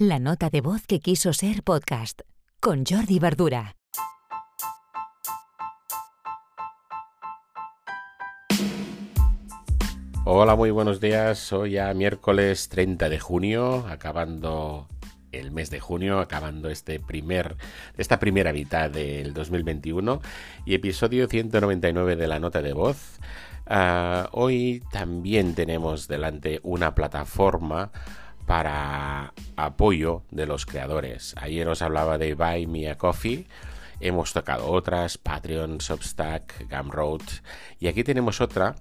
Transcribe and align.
La 0.00 0.20
nota 0.20 0.48
de 0.48 0.60
voz 0.60 0.86
que 0.86 1.00
quiso 1.00 1.32
ser 1.32 1.64
podcast 1.64 2.20
con 2.60 2.84
Jordi 2.86 3.18
Verdura. 3.18 3.74
Hola, 10.24 10.54
muy 10.54 10.70
buenos 10.70 11.00
días. 11.00 11.52
Hoy 11.52 11.72
ya 11.72 11.92
miércoles 11.94 12.68
30 12.68 13.08
de 13.08 13.18
junio, 13.18 13.88
acabando 13.88 14.86
el 15.32 15.50
mes 15.50 15.68
de 15.70 15.80
junio, 15.80 16.20
acabando 16.20 16.70
este 16.70 17.00
primer, 17.00 17.56
esta 17.96 18.20
primera 18.20 18.52
mitad 18.52 18.88
del 18.88 19.34
2021 19.34 20.22
y 20.64 20.74
episodio 20.74 21.26
199 21.26 22.14
de 22.14 22.28
la 22.28 22.38
nota 22.38 22.62
de 22.62 22.72
voz. 22.72 23.18
Ah, 23.66 24.28
hoy 24.30 24.80
también 24.92 25.56
tenemos 25.56 26.06
delante 26.06 26.60
una 26.62 26.94
plataforma 26.94 27.90
para 28.48 29.32
apoyo 29.56 30.22
de 30.30 30.46
los 30.46 30.64
creadores. 30.64 31.34
Ayer 31.36 31.68
os 31.68 31.82
hablaba 31.82 32.16
de 32.16 32.34
Buy 32.34 32.66
Me 32.66 32.88
a 32.88 32.96
Coffee. 32.96 33.46
Hemos 34.00 34.32
tocado 34.32 34.70
otras, 34.70 35.18
Patreon, 35.18 35.82
Substack, 35.82 36.66
Gumroad. 36.70 37.20
Y 37.78 37.88
aquí 37.88 38.02
tenemos 38.04 38.40
otra 38.40 38.74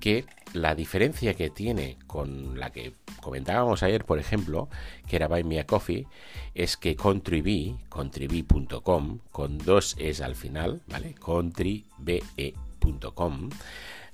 que 0.00 0.24
la 0.52 0.74
diferencia 0.74 1.34
que 1.34 1.48
tiene 1.48 1.96
con 2.08 2.58
la 2.58 2.70
que 2.70 2.92
comentábamos 3.20 3.84
ayer, 3.84 4.04
por 4.04 4.18
ejemplo, 4.18 4.68
que 5.06 5.14
era 5.14 5.28
Buy 5.28 5.44
Me 5.44 5.60
a 5.60 5.66
Coffee, 5.66 6.08
es 6.52 6.76
que 6.76 6.96
Contribui, 6.96 7.76
contribui.com, 7.88 9.20
con 9.30 9.58
dos 9.58 9.94
es 10.00 10.22
al 10.22 10.34
final, 10.34 10.82
¿vale? 10.88 11.14
Contribe.com, 11.14 11.84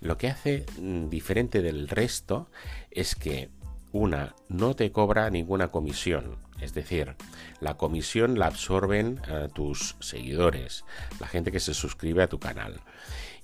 lo 0.02 0.18
que 0.18 0.28
hace 0.28 0.66
mm, 0.78 1.08
diferente 1.08 1.62
del 1.62 1.88
resto 1.88 2.50
es 2.90 3.14
que 3.14 3.48
una, 3.92 4.34
no 4.48 4.74
te 4.74 4.92
cobra 4.92 5.30
ninguna 5.30 5.68
comisión. 5.68 6.36
Es 6.60 6.74
decir, 6.74 7.16
la 7.60 7.76
comisión 7.76 8.38
la 8.38 8.46
absorben 8.46 9.20
eh, 9.28 9.48
tus 9.52 9.96
seguidores, 10.00 10.84
la 11.18 11.26
gente 11.26 11.50
que 11.50 11.60
se 11.60 11.74
suscribe 11.74 12.22
a 12.22 12.28
tu 12.28 12.38
canal. 12.38 12.80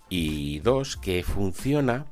Y 0.08 0.60
dos, 0.60 0.96
que 0.96 1.22
funciona 1.24 2.06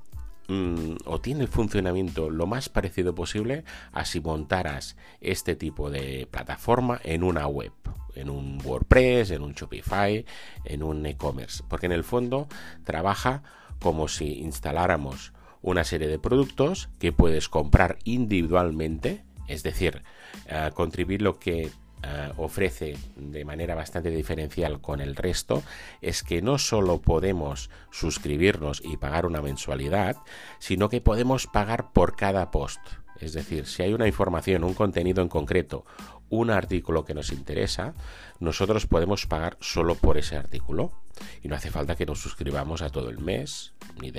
mm, 0.49 0.97
o 1.05 1.21
tiene 1.21 1.43
el 1.43 1.49
funcionamiento 1.49 2.31
lo 2.31 2.47
más 2.47 2.69
parecido 2.69 3.15
posible 3.15 3.65
a 3.93 4.05
si 4.05 4.21
montaras 4.21 4.97
este 5.21 5.55
tipo 5.55 5.91
de 5.91 6.27
plataforma 6.31 7.01
en 7.05 7.23
una 7.23 7.47
web, 7.47 7.73
en 8.15 8.31
un 8.31 8.61
WordPress, 8.65 9.31
en 9.31 9.43
un 9.43 9.53
Shopify, 9.53 10.25
en 10.65 10.83
un 10.83 11.05
e-commerce. 11.07 11.63
Porque 11.69 11.87
en 11.87 11.93
el 11.93 12.05
fondo 12.05 12.49
trabaja 12.85 13.43
como 13.79 14.09
si 14.09 14.41
instaláramos 14.41 15.35
una 15.65 15.83
serie 15.85 16.09
de 16.09 16.19
productos 16.19 16.91
que 16.99 17.11
puedes 17.11 17.49
comprar 17.49 17.97
individualmente, 18.05 19.25
es 19.49 19.63
decir, 19.63 20.03
eh, 20.47 20.71
contribuir 20.75 21.23
lo 21.23 21.39
que 21.39 21.63
eh, 21.63 22.33
ofrece 22.37 22.99
de 23.17 23.45
manera 23.47 23.75
bastante 23.75 24.11
diferencial 24.11 24.83
con 24.83 25.01
el 25.01 25.17
resto 25.17 25.63
es 26.03 26.23
que 26.23 26.43
no 26.43 26.59
solo 26.59 27.01
podemos 27.01 27.71
suscribirnos 27.91 28.83
y 28.85 28.99
pagar 28.99 29.25
una 29.25 29.41
mensualidad, 29.41 30.19
sino 30.59 30.91
que 30.91 31.01
podemos 31.01 31.47
pagar 31.47 31.93
por 31.93 32.15
cada 32.15 32.51
post. 32.51 32.81
Es 33.19 33.33
decir, 33.33 33.67
si 33.67 33.83
hay 33.83 33.95
una 33.95 34.07
información, 34.07 34.65
un 34.65 34.75
contenido 34.75 35.23
en 35.23 35.29
concreto, 35.29 35.87
un 36.29 36.51
artículo 36.51 37.07
que 37.07 37.15
nos 37.15 37.33
interesa, 37.33 37.95
nosotros 38.39 38.87
podemos 38.87 39.27
pagar 39.27 39.57
solo 39.61 39.95
por 39.95 40.19
ese 40.19 40.37
artículo. 40.37 40.93
Y 41.45 41.49
no 41.49 41.57
hace 41.57 41.71
falta 41.71 41.95
que 41.95 42.07
nos 42.07 42.21
suscribamos 42.21 42.81
a 42.81 42.89
todo 42.89 43.11
el 43.11 43.19
mes, 43.19 43.75
ni, 44.01 44.11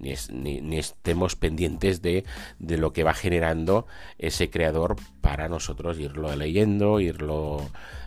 ni, 0.00 0.78
estemos 0.78 1.36
pendientes 1.36 2.00
de, 2.00 2.24
lo 2.58 2.94
que 2.94 3.04
va 3.04 3.12
generando 3.12 3.86
ese 4.16 4.48
creador 4.48 4.96
para 5.20 5.50
nosotros 5.50 5.98
irlo 5.98 6.34
leyendo, 6.34 6.98
irlo 6.98 7.60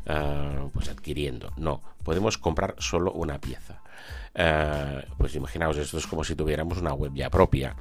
ah, 0.07 0.65
pues 0.73 0.89
adquiriendo. 0.89 1.53
No, 1.57 1.83
podemos 2.03 2.39
comprar 2.39 2.73
solo 2.79 3.11
una 3.11 3.39
pieza. 3.39 3.83
Ah, 4.33 5.03
pues 5.19 5.35
imaginaos, 5.35 5.77
esto 5.77 5.99
es 5.99 6.07
como 6.07 6.23
si 6.23 6.33
tuviéramos 6.33 6.79
una 6.79 6.95
web 6.95 7.13
ya 7.13 7.29
propia 7.29 7.75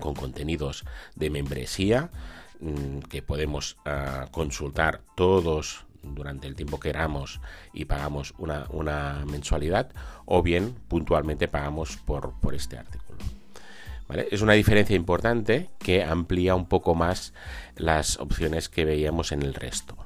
con 0.00 0.14
contenidos 0.14 0.86
de 1.14 1.28
membresía 1.28 2.10
mm, 2.58 3.00
que 3.00 3.20
podemos 3.20 3.76
ah, 3.84 4.28
consultar 4.30 5.02
todos 5.14 5.84
durante 6.02 6.46
el 6.46 6.54
tiempo 6.54 6.78
que 6.78 6.88
queramos 6.90 7.40
y 7.72 7.84
pagamos 7.84 8.34
una, 8.38 9.24
mensualidad 9.26 9.90
o 10.24 10.42
bien 10.42 10.74
puntualmente 10.88 11.48
pagamos 11.48 11.96
por, 11.96 12.32
por 12.40 12.54
este 12.54 12.76
artículo. 12.76 13.18
Es 14.30 14.42
una 14.42 14.52
diferencia 14.52 14.94
importante 14.94 15.70
que 15.78 16.04
amplía 16.04 16.54
un 16.54 16.66
poco 16.66 16.94
más 16.94 17.32
las 17.76 18.18
opciones 18.18 18.68
que 18.68 18.84
veíamos 18.84 19.32
en 19.32 19.42
el 19.42 19.54
resto. 19.54 19.96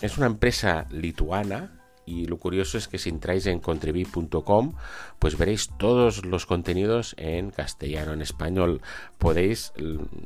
es 0.00 0.16
una 0.18 0.26
empresa 0.26 0.86
lituana 0.90 1.81
y 2.04 2.26
lo 2.26 2.36
curioso 2.36 2.78
es 2.78 2.88
que 2.88 2.98
si 2.98 3.08
entráis 3.10 3.46
en 3.46 3.60
contribi.com 3.60 4.72
pues 5.18 5.38
veréis 5.38 5.70
todos 5.78 6.24
los 6.24 6.46
contenidos 6.46 7.14
en 7.18 7.50
castellano, 7.50 8.12
en 8.12 8.22
español, 8.22 8.80
podéis 9.18 9.72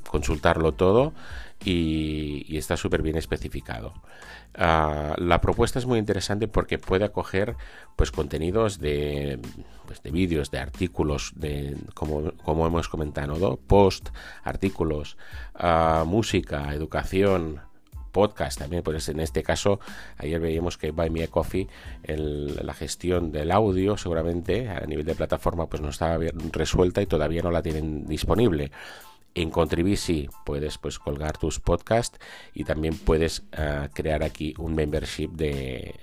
consultarlo 0.09 0.73
todo 0.73 1.13
y, 1.65 2.57
está 2.57 2.77
súper 2.77 3.03
bien 3.03 3.17
especificado. 3.17 3.93
Ah, 4.55 5.15
la 5.19 5.41
propuesta 5.43 5.79
es 5.79 5.85
muy 5.85 5.99
interesante 5.99 6.49
porque 6.49 6.79
puede 6.79 7.05
acoger 7.05 7.57
pues 7.95 8.11
contenidos 8.11 8.79
de, 8.79 9.39
pues, 9.87 10.03
de 10.03 10.11
vídeos, 10.11 10.51
de 10.51 10.59
artículos, 10.59 11.33
de 11.37 11.77
como, 11.95 12.33
como 12.43 12.67
hemos 12.67 12.89
comentado, 12.89 13.59
post, 13.67 14.09
artículos, 14.45 15.19
ah, 15.55 16.05
música, 16.07 16.73
educación, 16.73 17.61
podcast 18.17 18.59
también, 18.59 18.83
pues 18.83 19.11
en 19.11 19.21
este 19.21 19.43
caso 19.43 19.79
ayer 20.17 20.41
veíamos 20.41 20.79
que 20.79 20.91
Buy 20.91 21.11
Me 21.11 21.23
a 21.23 21.29
Coffee, 21.29 21.69
la 22.07 22.73
gestión 22.73 23.31
del 23.31 23.53
audio 23.53 23.99
seguramente 23.99 24.71
a 24.71 24.87
nivel 24.87 25.05
de 25.05 25.15
plataforma 25.15 25.67
pues 25.67 25.83
no 25.83 25.91
estaba 25.91 26.17
bien 26.17 26.51
resuelta 26.51 27.03
y 27.03 27.07
todavía 27.07 27.43
no 27.43 27.51
la 27.51 27.61
tienen 27.61 28.07
disponible. 28.07 28.73
En 29.35 29.51
Contribisi 29.51 30.31
puedes 30.47 30.79
pues 30.79 30.99
colgar 30.99 31.37
tus 31.37 31.61
podcasts 31.61 32.19
y 32.55 32.65
también 32.65 32.97
puedes 32.97 33.43
ah, 33.53 33.91
crear 33.93 34.23
aquí 34.23 34.55
un 34.57 34.75
membership 34.75 35.29
de 35.33 35.95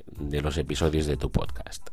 los 0.44 0.56
episodios 0.60 1.08
de 1.08 1.18
tu 1.18 1.32
podcast. 1.32 1.90